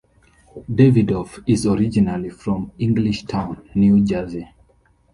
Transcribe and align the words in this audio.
Davidoff 0.67 1.41
is 1.45 1.67
originally 1.67 2.31
from 2.31 2.71
Englishtown, 2.79 3.63
New 3.75 4.03
Jersey. 4.03 4.47